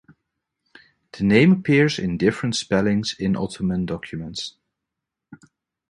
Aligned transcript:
The 1.11 1.23
name 1.23 1.51
appears 1.51 1.99
in 1.99 2.17
different 2.17 2.55
spellings 2.55 3.13
in 3.19 3.35
Ottoman 3.35 3.85
documents. 3.85 4.55